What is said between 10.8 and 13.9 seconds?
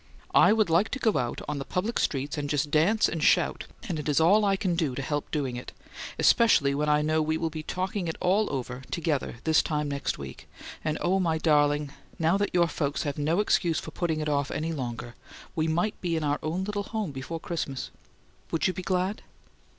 and oh my darling, now that your folks have no excuse